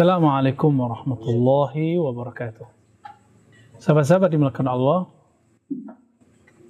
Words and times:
Assalamualaikum 0.00 0.80
warahmatullahi 0.80 2.00
wabarakatuh. 2.00 2.64
Sahabat-sahabat 3.84 4.32
dimulakan 4.32 4.72
Allah, 4.72 5.12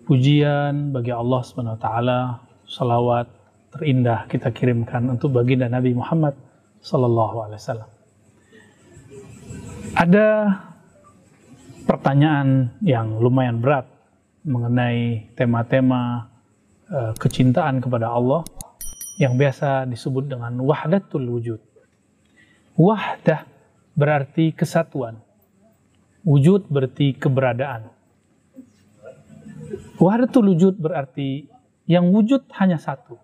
pujian 0.02 0.90
bagi 0.90 1.14
Allah 1.14 1.38
Subhanahu 1.46 1.78
wa 1.78 2.42
salawat 2.66 3.30
terindah 3.70 4.26
kita 4.26 4.50
kirimkan 4.50 5.14
untuk 5.14 5.30
baginda 5.30 5.70
Nabi 5.70 5.94
Muhammad 5.94 6.34
sallallahu 6.82 7.46
alaihi 7.46 7.62
wasallam. 7.62 7.90
Ada 9.94 10.26
pertanyaan 11.86 12.74
yang 12.82 13.14
lumayan 13.22 13.62
berat 13.62 13.86
mengenai 14.42 15.30
tema-tema 15.38 16.34
uh, 16.90 17.14
kecintaan 17.14 17.78
kepada 17.78 18.10
Allah 18.10 18.42
yang 19.22 19.38
biasa 19.38 19.86
disebut 19.86 20.26
dengan 20.26 20.58
wahdatul 20.66 21.30
wujud 21.30 21.69
Wahdah 22.80 23.44
berarti 23.92 24.56
kesatuan. 24.56 25.20
Wujud 26.24 26.64
berarti 26.72 27.12
keberadaan. 27.12 27.92
Wahdatul 30.00 30.56
wujud 30.56 30.80
berarti 30.80 31.44
yang 31.84 32.08
wujud 32.08 32.48
hanya 32.56 32.80
satu. 32.80 33.20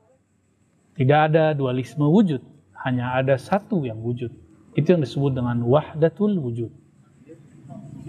Tidak 0.92 1.20
ada 1.32 1.56
dualisme 1.56 2.04
wujud, 2.04 2.44
hanya 2.84 3.16
ada 3.16 3.40
satu 3.40 3.80
yang 3.88 3.96
wujud. 4.04 4.28
Itu 4.76 4.92
yang 4.92 5.00
disebut 5.00 5.32
dengan 5.32 5.64
wahdatul 5.64 6.36
wujud. 6.36 6.68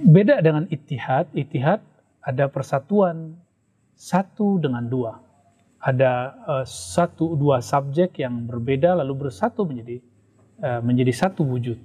Beda 0.03 0.43
dengan 0.43 0.67
itihad, 0.67 1.31
itihad 1.31 1.79
ada 2.19 2.51
persatuan 2.51 3.39
satu 3.95 4.59
dengan 4.59 4.83
dua. 4.83 5.23
Ada 5.79 6.11
uh, 6.43 6.65
satu 6.67 7.39
dua 7.39 7.63
subjek 7.63 8.19
yang 8.19 8.43
berbeda 8.51 8.99
lalu 8.99 9.31
bersatu 9.31 9.63
menjadi 9.63 10.03
menjadi 10.61 11.13
satu 11.13 11.45
wujud. 11.45 11.77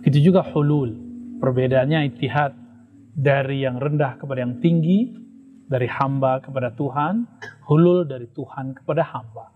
Begitu 0.00 0.32
juga 0.32 0.44
hulul. 0.44 0.94
Perbedaannya 1.40 2.12
itihad 2.12 2.54
dari 3.12 3.64
yang 3.66 3.76
rendah 3.82 4.16
kepada 4.20 4.44
yang 4.44 4.62
tinggi, 4.62 5.12
dari 5.68 5.88
hamba 5.88 6.44
kepada 6.44 6.72
Tuhan, 6.76 7.24
hulul 7.68 8.04
dari 8.04 8.28
Tuhan 8.28 8.76
kepada 8.76 9.02
hamba. 9.04 9.48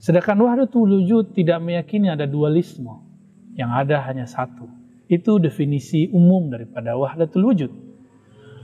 Sedangkan 0.00 0.40
wahdatul 0.40 1.04
wujud 1.04 1.36
tidak 1.36 1.60
meyakini 1.60 2.08
ada 2.08 2.24
dualisme, 2.24 3.04
yang 3.52 3.68
ada 3.68 4.00
hanya 4.08 4.24
satu. 4.24 4.64
Itu 5.10 5.36
definisi 5.36 6.08
umum 6.08 6.48
daripada 6.48 6.96
wahdatul 6.96 7.52
wujud. 7.52 7.72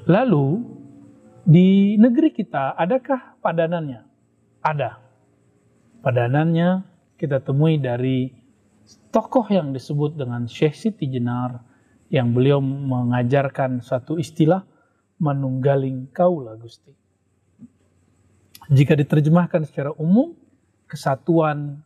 Lalu 0.08 0.64
di 1.44 1.98
negeri 2.00 2.32
kita 2.32 2.72
adakah 2.78 3.36
padanannya? 3.44 4.00
Ada. 4.64 4.96
Padanannya 6.00 6.86
kita 7.20 7.42
temui 7.44 7.76
dari 7.82 8.30
tokoh 9.10 9.46
yang 9.50 9.74
disebut 9.74 10.14
dengan 10.14 10.46
Syekh 10.46 10.76
Siti 10.76 11.10
Jenar 11.10 11.62
yang 12.12 12.30
beliau 12.30 12.62
mengajarkan 12.62 13.82
satu 13.82 14.18
istilah 14.18 14.62
manunggaling 15.18 16.12
kaula 16.14 16.54
Gusti. 16.54 16.92
Jika 18.66 18.98
diterjemahkan 18.98 19.62
secara 19.66 19.94
umum, 19.94 20.34
kesatuan 20.90 21.82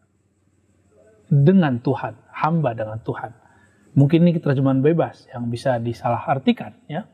dengan 1.28 1.78
Tuhan, 1.80 2.16
hamba 2.32 2.72
dengan 2.72 2.98
Tuhan. 3.00 3.32
Mungkin 3.94 4.26
ini 4.26 4.38
terjemahan 4.38 4.80
bebas 4.80 5.28
yang 5.30 5.50
bisa 5.50 5.76
disalahartikan 5.78 6.78
ya. 6.86 7.06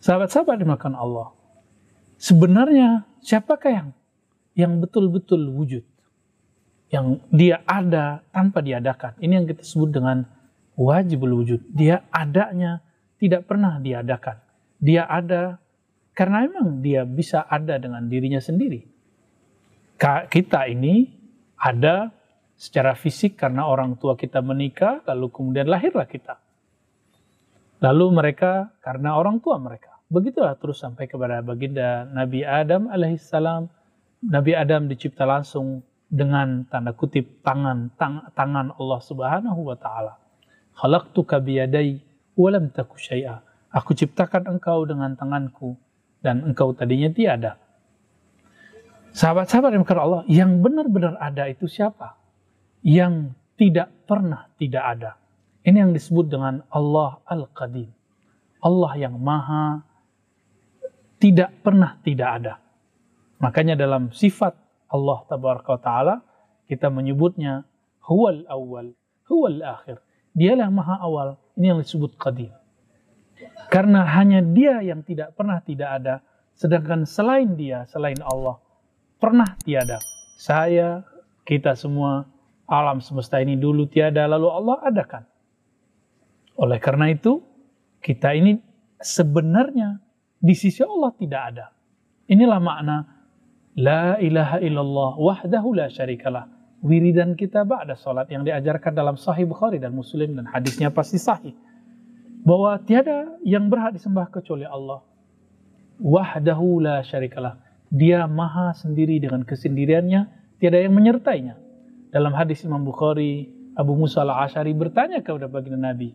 Sahabat-sahabat 0.00 0.60
dimakan 0.60 0.94
Allah. 0.96 1.28
Sebenarnya 2.20 3.08
siapakah 3.24 3.72
yang 3.72 3.88
yang 4.54 4.72
betul-betul 4.80 5.50
wujud? 5.50 5.84
Yang 6.92 7.20
dia 7.32 7.64
ada 7.64 8.20
tanpa 8.30 8.60
diadakan. 8.60 9.16
Ini 9.18 9.32
yang 9.42 9.46
kita 9.48 9.64
sebut 9.64 9.90
dengan 9.94 10.24
wajib 10.76 11.24
wujud. 11.24 11.64
Dia 11.72 12.04
adanya 12.10 12.82
tidak 13.18 13.48
pernah 13.48 13.80
diadakan. 13.80 14.42
Dia 14.78 15.06
ada 15.08 15.58
karena 16.14 16.46
memang 16.46 16.84
dia 16.84 17.02
bisa 17.02 17.42
ada 17.46 17.80
dengan 17.80 18.06
dirinya 18.06 18.38
sendiri. 18.38 18.84
Kita 20.04 20.68
ini 20.68 21.08
ada 21.56 22.12
secara 22.54 22.94
fisik 22.94 23.40
karena 23.40 23.66
orang 23.66 23.96
tua 23.98 24.14
kita 24.14 24.38
menikah, 24.44 25.02
lalu 25.08 25.32
kemudian 25.32 25.66
lahirlah 25.66 26.06
kita. 26.06 26.38
Lalu 27.82 28.06
mereka 28.14 28.70
karena 28.84 29.16
orang 29.18 29.40
tua 29.42 29.58
mereka. 29.58 29.98
Begitulah 30.06 30.54
terus 30.60 30.78
sampai 30.78 31.08
kepada 31.08 31.40
baginda 31.40 32.06
Nabi 32.06 32.44
Adam 32.44 32.86
alaihissalam. 32.92 33.66
Nabi 34.24 34.52
Adam 34.54 34.86
dicipta 34.86 35.24
langsung 35.26 35.82
dengan 36.14 36.62
tanda 36.70 36.94
kutip 36.94 37.42
tangan 37.42 37.90
tang, 37.98 38.22
tangan 38.38 38.70
Allah 38.78 39.00
Subhanahu 39.02 39.60
wa 39.66 39.74
taala. 39.74 40.14
Khalaqtuka 40.78 41.42
biyadai 41.42 41.98
wa 42.38 42.48
lam 42.54 42.70
taku 42.70 42.94
syai'a. 42.94 43.42
Aku 43.74 43.98
ciptakan 43.98 44.46
engkau 44.46 44.86
dengan 44.86 45.18
tanganku 45.18 45.74
dan 46.22 46.46
engkau 46.46 46.70
tadinya 46.70 47.10
tiada. 47.10 47.58
Sahabat-sahabat 49.14 49.74
yang 49.74 49.86
Allah, 49.98 50.22
yang 50.30 50.50
benar-benar 50.62 51.18
ada 51.18 51.50
itu 51.50 51.66
siapa? 51.66 52.14
Yang 52.86 53.34
tidak 53.58 53.90
pernah 54.06 54.50
tidak 54.58 54.84
ada. 54.86 55.10
Ini 55.66 55.86
yang 55.86 55.92
disebut 55.94 56.30
dengan 56.30 56.62
Allah 56.70 57.18
Al-Qadim. 57.26 57.90
Allah 58.62 58.92
yang 58.98 59.18
maha 59.18 59.82
tidak 61.18 61.50
pernah 61.62 61.98
tidak 62.02 62.28
ada. 62.42 62.54
Makanya 63.38 63.74
dalam 63.76 64.10
sifat 64.10 64.56
Allah 64.94 65.18
tabaraka 65.26 65.74
taala 65.82 66.22
kita 66.70 66.88
menyebutnya 66.88 67.66
huwal 68.06 68.46
awal, 68.46 68.94
huwal 69.26 69.58
akhir. 69.60 70.00
Dialah 70.34 70.70
maha 70.70 70.96
awal. 71.02 71.28
Ini 71.58 71.74
yang 71.74 71.80
disebut 71.82 72.18
qadim. 72.18 72.50
Karena 73.70 74.06
hanya 74.06 74.42
dia 74.42 74.82
yang 74.82 75.02
tidak 75.02 75.34
pernah 75.34 75.58
tidak 75.62 76.02
ada, 76.02 76.14
sedangkan 76.54 77.06
selain 77.06 77.54
dia, 77.58 77.86
selain 77.90 78.18
Allah, 78.22 78.58
pernah 79.18 79.46
tiada. 79.62 79.98
Saya, 80.38 81.02
kita 81.46 81.74
semua, 81.78 82.26
alam 82.66 82.98
semesta 82.98 83.38
ini 83.38 83.58
dulu 83.58 83.86
tiada, 83.86 84.26
lalu 84.26 84.48
Allah 84.50 84.76
adakan. 84.86 85.22
Oleh 86.58 86.78
karena 86.78 87.10
itu, 87.10 87.42
kita 88.02 88.34
ini 88.34 88.58
sebenarnya 88.98 89.98
di 90.38 90.54
sisi 90.54 90.82
Allah 90.82 91.10
tidak 91.18 91.42
ada. 91.54 91.66
Inilah 92.30 92.60
makna 92.62 92.96
La 93.74 94.14
ilaha 94.22 94.62
illallah 94.62 95.18
wahdahu 95.18 95.74
la 95.74 95.90
syarikalah. 95.90 96.46
Wiridan 96.84 97.34
kita 97.34 97.66
ba'da 97.66 97.96
salat 97.98 98.30
yang 98.30 98.46
diajarkan 98.46 98.94
dalam 98.94 99.16
sahih 99.18 99.48
Bukhari 99.48 99.82
dan 99.82 99.96
Muslim 99.96 100.36
dan 100.38 100.46
hadisnya 100.46 100.94
pasti 100.94 101.18
sahih. 101.18 101.56
Bahwa 102.44 102.76
tiada 102.84 103.34
yang 103.42 103.72
berhak 103.72 103.96
disembah 103.96 104.30
kecuali 104.30 104.68
Allah. 104.68 105.02
Wahdahu 105.98 106.84
la 106.84 107.02
syarikalah. 107.02 107.58
Dia 107.88 108.28
maha 108.30 108.74
sendiri 108.76 109.18
dengan 109.18 109.42
kesendiriannya, 109.42 110.28
tiada 110.60 110.78
yang 110.78 110.92
menyertainya. 110.92 111.56
Dalam 112.14 112.34
hadis 112.36 112.62
Imam 112.62 112.82
Bukhari, 112.84 113.50
Abu 113.74 113.98
Musa 113.98 114.22
al-Ashari 114.22 114.70
bertanya 114.70 115.18
kepada 115.18 115.50
baginda 115.50 115.90
Nabi, 115.90 116.14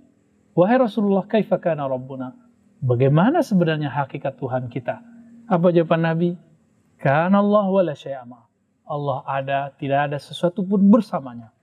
Wahai 0.56 0.80
Rasulullah, 0.80 1.28
kaifakana 1.28 1.88
Rabbuna? 1.88 2.36
Bagaimana 2.80 3.44
sebenarnya 3.44 3.92
hakikat 3.92 4.40
Tuhan 4.40 4.72
kita? 4.72 5.04
Apa 5.48 5.72
jawaban 5.72 6.04
Nabi? 6.08 6.36
Karena 7.00 7.40
Allah 7.40 7.66
wala 7.72 7.96
syai'ama. 7.96 8.46
Allah 8.90 9.24
ada, 9.24 9.60
tidak 9.80 10.12
ada 10.12 10.18
sesuatu 10.20 10.66
pun 10.66 10.82
bersamanya. 10.92 11.54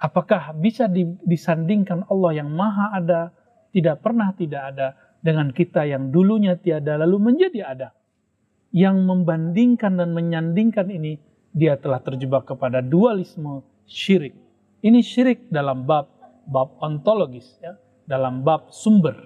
Apakah 0.00 0.52
bisa 0.58 0.90
disandingkan 1.22 2.04
Allah 2.10 2.42
yang 2.42 2.50
maha 2.50 2.92
ada, 2.92 3.30
tidak 3.70 4.02
pernah 4.02 4.34
tidak 4.34 4.74
ada, 4.74 4.98
dengan 5.24 5.48
kita 5.56 5.88
yang 5.88 6.12
dulunya 6.12 6.58
tiada 6.60 7.00
lalu 7.00 7.32
menjadi 7.32 7.60
ada. 7.64 7.88
Yang 8.74 9.06
membandingkan 9.06 9.96
dan 9.96 10.12
menyandingkan 10.12 10.90
ini, 10.92 11.16
dia 11.54 11.78
telah 11.78 12.02
terjebak 12.02 12.44
kepada 12.44 12.82
dualisme 12.82 13.62
syirik. 13.86 14.34
Ini 14.84 15.00
syirik 15.00 15.48
dalam 15.48 15.86
bab 15.88 16.10
bab 16.44 16.76
ontologis, 16.84 17.56
ya, 17.64 17.78
dalam 18.04 18.44
bab 18.44 18.68
sumber, 18.68 19.16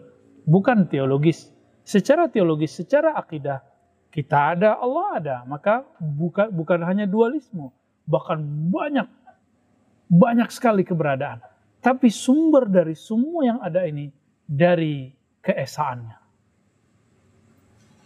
bukan 0.46 0.86
teologis. 0.86 1.50
Secara 1.82 2.28
teologis, 2.28 2.76
secara 2.78 3.16
akidah, 3.16 3.64
kita 4.08 4.56
ada, 4.56 4.80
Allah 4.80 5.06
ada. 5.20 5.36
Maka 5.44 5.84
bukan 6.00 6.48
bukan 6.52 6.80
hanya 6.84 7.04
dualisme, 7.04 7.68
bahkan 8.08 8.40
banyak 8.72 9.08
banyak 10.08 10.48
sekali 10.48 10.82
keberadaan. 10.84 11.44
Tapi 11.78 12.08
sumber 12.08 12.66
dari 12.66 12.96
semua 12.96 13.40
yang 13.44 13.58
ada 13.60 13.84
ini 13.84 14.08
dari 14.48 15.12
keesaannya. 15.44 16.18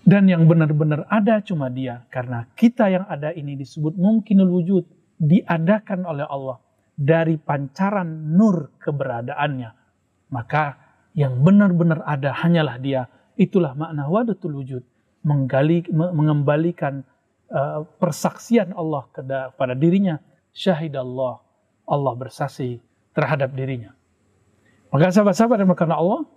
Dan 0.02 0.26
yang 0.26 0.50
benar-benar 0.50 1.06
ada 1.06 1.38
cuma 1.40 1.70
dia. 1.70 2.02
Karena 2.10 2.44
kita 2.58 2.90
yang 2.90 3.06
ada 3.06 3.30
ini 3.30 3.54
disebut 3.54 3.94
mungkinul 3.94 4.50
wujud. 4.50 4.84
Diadakan 5.22 6.02
oleh 6.02 6.26
Allah. 6.26 6.58
Dari 6.92 7.38
pancaran 7.38 8.34
nur 8.34 8.74
keberadaannya. 8.82 9.70
Maka 10.34 10.64
yang 11.14 11.38
benar-benar 11.40 12.02
ada 12.02 12.34
hanyalah 12.34 12.76
dia. 12.82 13.06
Itulah 13.38 13.72
makna 13.78 14.10
wadatul 14.10 14.58
wujud 14.58 14.82
menggali, 15.22 15.86
mengembalikan 15.90 17.06
uh, 17.50 17.86
persaksian 17.98 18.74
Allah 18.74 19.06
kepada 19.10 19.74
dirinya. 19.74 20.18
Syahid 20.52 20.92
Allah, 20.98 21.40
Allah 21.88 22.12
bersaksi 22.12 22.76
terhadap 23.16 23.56
dirinya. 23.56 23.96
Maka 24.92 25.08
sahabat-sahabat 25.08 25.64
yang 25.64 25.72
karena 25.72 25.96
Allah, 25.96 26.28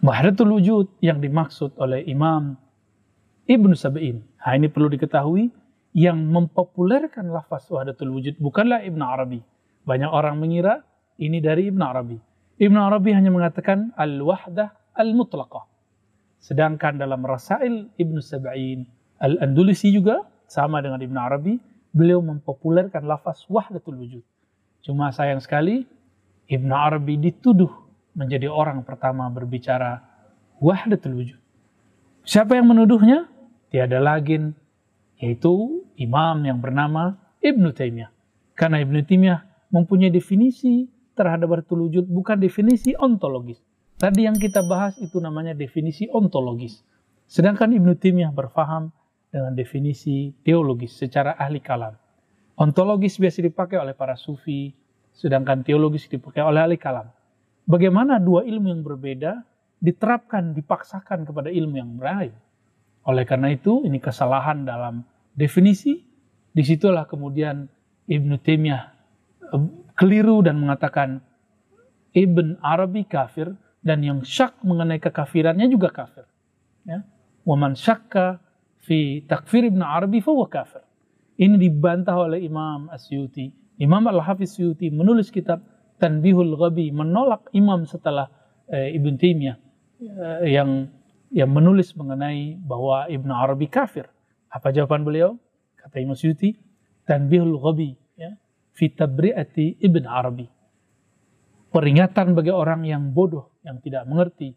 wahdatul 0.00 0.56
wujud 0.56 0.88
yang 1.04 1.20
dimaksud 1.20 1.76
oleh 1.76 2.00
Imam 2.08 2.56
Ibnu 3.44 3.76
Sab'in. 3.76 4.24
Nah, 4.40 4.56
ini 4.56 4.72
perlu 4.72 4.88
diketahui, 4.88 5.52
yang 5.94 6.18
mempopulerkan 6.26 7.30
lafaz 7.30 7.70
wahdatul 7.70 8.10
wujud 8.10 8.34
bukanlah 8.42 8.82
Ibnu 8.82 9.04
Arabi. 9.06 9.40
Banyak 9.86 10.10
orang 10.10 10.42
mengira 10.42 10.82
ini 11.22 11.38
dari 11.38 11.70
Ibnu 11.70 11.84
Arabi. 11.86 12.18
Ibnu 12.58 12.78
Arabi 12.82 13.14
hanya 13.14 13.30
mengatakan 13.30 13.94
al-wahdah 13.94 14.74
al-mutlaqah. 14.98 15.73
Sedangkan 16.44 17.00
dalam 17.00 17.24
Rasail 17.24 17.88
Ibnu 17.96 18.20
Sab'in 18.20 18.84
Al-Andalusi 19.16 19.88
juga 19.88 20.28
sama 20.44 20.84
dengan 20.84 21.00
Ibnu 21.00 21.16
Arabi, 21.16 21.56
beliau 21.96 22.20
mempopulerkan 22.20 23.08
lafaz 23.08 23.48
wahdatul 23.48 23.96
wujud. 23.96 24.24
Cuma 24.84 25.08
sayang 25.08 25.40
sekali 25.40 25.88
Ibnu 26.44 26.68
Arabi 26.68 27.16
dituduh 27.16 27.72
menjadi 28.12 28.52
orang 28.52 28.84
pertama 28.84 29.24
berbicara 29.32 30.04
wahdatul 30.60 31.16
wujud. 31.16 31.40
Siapa 32.28 32.60
yang 32.60 32.68
menuduhnya? 32.68 33.24
Tiada 33.72 33.96
lagi 33.96 34.36
yaitu 35.16 35.80
imam 35.96 36.44
yang 36.44 36.60
bernama 36.60 37.16
Ibnu 37.40 37.72
Taimiyah. 37.72 38.12
Karena 38.52 38.84
Ibnu 38.84 39.00
Taimiyah 39.00 39.72
mempunyai 39.72 40.12
definisi 40.12 40.92
terhadap 41.16 41.48
wahdatul 41.48 41.88
wujud 41.88 42.04
bukan 42.04 42.36
definisi 42.36 42.92
ontologis. 42.92 43.64
Tadi 44.04 44.28
yang 44.28 44.36
kita 44.36 44.60
bahas 44.68 45.00
itu 45.00 45.16
namanya 45.16 45.56
definisi 45.56 46.04
ontologis. 46.12 46.84
Sedangkan 47.24 47.72
Ibnu 47.72 47.96
Taimiyah 47.96 48.36
berfaham 48.36 48.92
dengan 49.32 49.56
definisi 49.56 50.28
teologis 50.44 50.92
secara 50.92 51.40
ahli 51.40 51.64
kalam. 51.64 51.96
Ontologis 52.60 53.16
biasa 53.16 53.40
dipakai 53.40 53.80
oleh 53.80 53.96
para 53.96 54.12
sufi, 54.12 54.76
sedangkan 55.16 55.64
teologis 55.64 56.04
dipakai 56.04 56.44
oleh 56.44 56.60
ahli 56.60 56.76
kalam. 56.76 57.08
Bagaimana 57.64 58.20
dua 58.20 58.44
ilmu 58.44 58.76
yang 58.76 58.84
berbeda 58.84 59.40
diterapkan, 59.80 60.52
dipaksakan 60.52 61.24
kepada 61.24 61.48
ilmu 61.48 61.74
yang 61.80 61.96
lain. 61.96 62.36
Oleh 63.08 63.24
karena 63.24 63.56
itu, 63.56 63.88
ini 63.88 64.04
kesalahan 64.04 64.68
dalam 64.68 65.00
definisi. 65.32 66.04
Di 66.52 66.60
situlah 66.60 67.08
kemudian 67.08 67.64
Ibnu 68.04 68.36
Taimiyah 68.36 68.82
eh, 69.48 69.64
keliru 69.96 70.44
dan 70.44 70.60
mengatakan 70.60 71.24
Ibn 72.12 72.60
Arabi 72.60 73.08
kafir 73.08 73.63
dan 73.84 74.00
yang 74.00 74.24
syak 74.24 74.56
mengenai 74.64 74.96
kekafirannya 74.98 75.68
juga 75.68 75.92
kafir. 75.92 76.24
Ya. 76.88 77.04
Waman 77.44 77.76
syakka 77.76 78.40
fi 78.80 79.20
takfir 79.28 79.68
Ibn 79.68 79.84
Arabi 79.84 80.24
fahuwa 80.24 80.48
kafir. 80.48 80.80
Ini 81.36 81.60
dibantah 81.60 82.16
oleh 82.16 82.40
Imam 82.40 82.88
Asyuti. 82.88 83.52
Imam 83.76 84.06
Al-Hafiz 84.06 84.54
Syuti 84.54 84.86
menulis 84.88 85.34
kitab 85.34 85.66
Tanbihul 85.98 86.54
Ghabi 86.54 86.94
menolak 86.94 87.50
imam 87.54 87.86
setelah 87.86 88.30
eh, 88.70 88.94
Ibn 88.94 89.14
Taimiyah 89.18 89.56
eh, 89.98 90.54
yang 90.54 90.86
yang 91.34 91.50
menulis 91.50 91.90
mengenai 91.98 92.54
bahwa 92.62 93.10
Ibn 93.10 93.30
Arabi 93.34 93.66
kafir. 93.66 94.06
Apa 94.46 94.70
jawaban 94.70 95.02
beliau? 95.02 95.34
Kata 95.74 95.98
Imam 95.98 96.14
Syuti, 96.14 96.54
Tanbihul 97.02 97.58
Ghabi 97.58 97.90
ya, 98.14 98.30
fi 98.70 98.94
tabri'ati 98.94 99.82
Ibn 99.82 100.04
Arabi. 100.06 100.46
Peringatan 101.74 102.38
bagi 102.38 102.54
orang 102.54 102.86
yang 102.86 103.10
bodoh, 103.10 103.50
yang 103.64 103.80
tidak 103.80 104.04
mengerti 104.06 104.54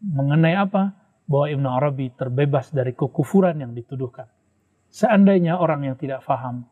mengenai 0.00 0.56
apa? 0.56 0.96
Bahwa 1.30 1.46
Ibn 1.46 1.66
Arabi 1.70 2.10
terbebas 2.16 2.74
dari 2.74 2.90
kekufuran 2.96 3.62
yang 3.62 3.70
dituduhkan. 3.76 4.26
Seandainya 4.90 5.62
orang 5.62 5.86
yang 5.86 5.94
tidak 5.94 6.26
faham 6.26 6.66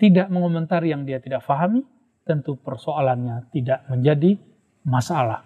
tidak 0.00 0.32
mengomentari 0.32 0.96
yang 0.96 1.04
dia 1.04 1.20
tidak 1.20 1.44
fahami, 1.44 1.84
tentu 2.24 2.56
persoalannya 2.56 3.52
tidak 3.52 3.84
menjadi 3.92 4.40
masalah. 4.80 5.44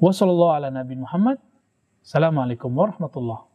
Wassalamualaikum 0.00 2.72
warahmatullahi 2.72 3.49